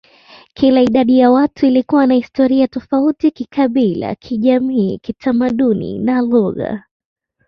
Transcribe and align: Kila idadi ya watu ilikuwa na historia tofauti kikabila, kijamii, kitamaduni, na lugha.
Kila 0.53 0.81
idadi 0.81 1.19
ya 1.19 1.31
watu 1.31 1.65
ilikuwa 1.65 2.07
na 2.07 2.13
historia 2.13 2.67
tofauti 2.67 3.31
kikabila, 3.31 4.15
kijamii, 4.15 4.97
kitamaduni, 4.99 5.99
na 5.99 6.21
lugha. 6.21 6.83